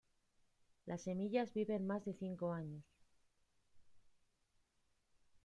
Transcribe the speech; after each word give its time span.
Las 0.87 1.03
semillas 1.03 1.53
viven 1.53 1.85
más 1.85 2.03
de 2.05 2.15
cinco 2.15 2.53
años. 2.53 2.83